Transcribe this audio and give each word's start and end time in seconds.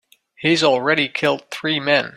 He's 0.35 0.63
already 0.63 1.09
killed 1.09 1.51
three 1.51 1.79
men. 1.79 2.09